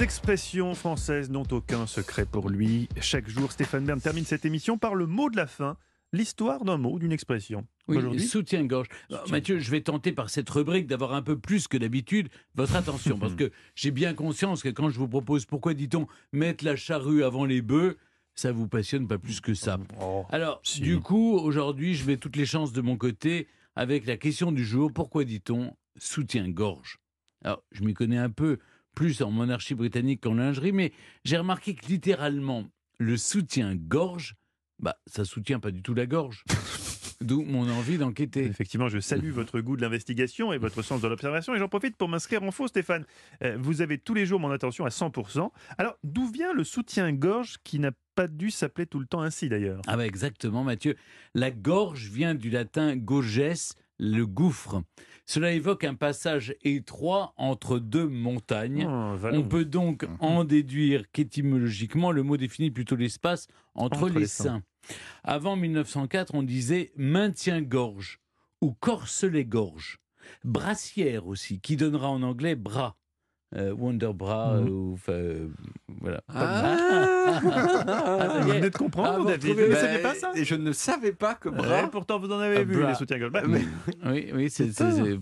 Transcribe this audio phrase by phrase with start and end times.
[0.00, 2.88] Les expressions françaises n'ont aucun secret pour lui.
[3.02, 5.76] Chaque jour, Stéphane Bern termine cette émission par le mot de la fin,
[6.14, 7.66] l'histoire d'un mot, d'une expression.
[7.86, 8.88] Oui, Aujourd'hui, soutien-gorge.
[9.28, 13.18] Mathieu, je vais tenter par cette rubrique d'avoir un peu plus que d'habitude votre attention,
[13.18, 17.22] parce que j'ai bien conscience que quand je vous propose, pourquoi dit-on mettre la charrue
[17.22, 17.98] avant les bœufs,
[18.34, 19.78] ça vous passionne pas plus que ça.
[20.00, 20.80] Oh, Alors, si.
[20.80, 24.64] du coup, aujourd'hui, je mets toutes les chances de mon côté avec la question du
[24.64, 24.90] jour.
[24.94, 27.00] Pourquoi dit-on soutien-gorge?
[27.44, 28.58] Alors, je m'y connais un peu
[29.00, 30.92] plus en monarchie britannique qu'en lingerie, mais
[31.24, 32.66] j'ai remarqué que littéralement,
[32.98, 34.34] le soutien-gorge,
[34.78, 36.44] bah, ça soutient pas du tout la gorge.
[37.22, 38.44] D'où mon envie d'enquêter.
[38.44, 41.54] Effectivement, je salue votre goût de l'investigation et votre sens de l'observation.
[41.54, 43.06] Et j'en profite pour m'inscrire en faux, Stéphane.
[43.42, 45.50] Euh, vous avez tous les jours mon attention à 100%.
[45.78, 49.80] Alors, d'où vient le soutien-gorge qui n'a pas dû s'appeler tout le temps ainsi d'ailleurs?
[49.86, 50.94] Ah bah exactement, Mathieu.
[51.34, 53.64] La gorge vient du latin gorges,
[54.00, 54.82] le gouffre.
[55.26, 58.86] Cela évoque un passage étroit entre deux montagnes.
[58.88, 64.26] Oh, On peut donc en déduire qu'étymologiquement, le mot définit plutôt l'espace entre, Entre les,
[64.26, 64.62] seins.
[65.22, 68.18] Avant 1904, on disait maintien-gorge
[68.60, 69.98] ou corselet-gorge.
[70.44, 72.96] Brassière aussi, qui donnera en anglais bras.
[73.56, 74.68] Euh, wonder Mhm.
[74.68, 75.48] ou enfin, euh,
[76.00, 76.22] voilà.
[76.28, 77.40] Ah.
[77.42, 80.44] y Vous venez de comprendre, Ah, vous David retrouvez- Vous ne saviez pas ça Et
[80.44, 81.88] je ne savais pas que Ouais, bras.
[81.90, 82.88] Pourtant, vous en avez Ah, vu, bras.
[82.90, 83.32] les soutiens-gorge.
[83.32, 83.64] Bah, Mais-
[84.06, 84.70] Oui, oui, c'est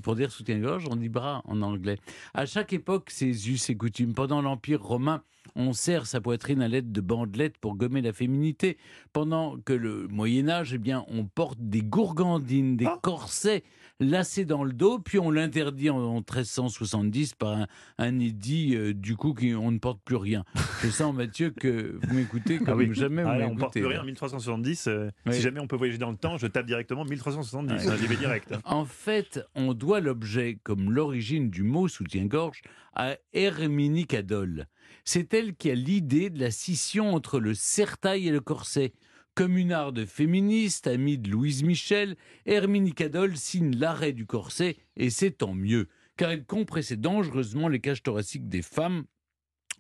[0.01, 1.99] pour dire soutien-gorge, on dit bras en anglais.
[2.35, 4.15] À chaque époque, c'est us et coutumes.
[4.15, 5.23] Pendant l'Empire romain,
[5.57, 8.77] on serre sa poitrine à l'aide de bandelettes pour gommer la féminité.
[9.13, 12.99] Pendant que le Moyen Âge, eh bien, on porte des gourgandines, des Ah.
[13.03, 13.65] corsets
[14.01, 17.67] lacés dans le dos, puis on l'interdit en, en 1370 par un,
[17.99, 20.45] un édit euh, du coup qu'on ne porte plus rien.
[20.83, 22.89] Je sens Mathieu que vous m'écoutez comme Ah oui.
[22.95, 23.81] jamais vous Ah, on porte m'écoutez.
[23.81, 24.87] plus rien en 1370.
[24.87, 25.35] euh, Oui.
[25.35, 27.73] Si jamais on peut voyager dans le temps, je tape directement 1370.
[27.87, 27.91] Ouais.
[27.93, 28.53] hein, J'y vais direct.
[28.53, 28.61] hein.
[28.65, 32.63] En fait, on doit l'objet, comme l'origine du mot soutien-gorge,
[32.95, 34.67] à Herminie Cadol.
[35.05, 38.93] C'est elle qui a l'idée de la scission entre le sertail et le corset.
[39.35, 45.55] Communarde féministe, amie de Louise Michel, Herminie Cadol signe l'arrêt du corset, et c'est tant
[45.55, 45.87] mieux,
[46.17, 49.05] car elle compressait dangereusement les cages thoraciques des femmes,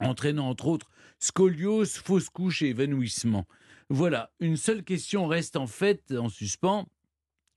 [0.00, 3.46] entraînant entre autres scoliose, fausse couche et évanouissement.
[3.90, 6.86] Voilà, une seule question reste en fait en suspens.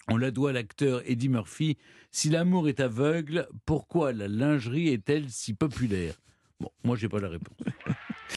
[0.08, 1.78] On la doit à l'acteur Eddie Murphy.
[2.12, 6.16] Si l'amour est aveugle, pourquoi la lingerie est-elle si populaire?
[6.60, 7.58] Bon, moi j'ai pas la réponse.